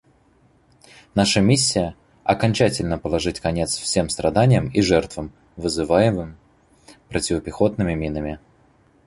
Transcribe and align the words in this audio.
Наша 1.13 1.41
миссия— 1.41 1.95
окончательно 2.23 2.97
положить 2.97 3.39
конец 3.39 3.77
всем 3.77 4.09
страданиям 4.09 4.67
и 4.69 4.81
жертвам, 4.81 5.31
вызываемым 5.57 6.37
противопехотными 7.09 7.93
минами. 7.93 8.39